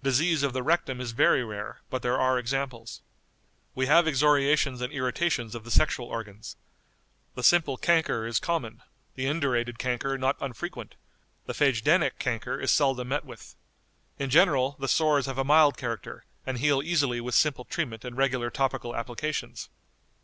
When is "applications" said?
18.94-19.68